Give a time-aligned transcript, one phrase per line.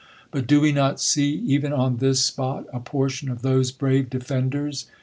[0.31, 4.85] But do we not see, even on this spot, a portion ot tbose brave deienders?